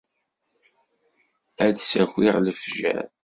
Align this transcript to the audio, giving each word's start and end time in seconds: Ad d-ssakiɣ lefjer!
Ad 1.65 1.71
d-ssakiɣ 1.75 2.35
lefjer! 2.39 3.05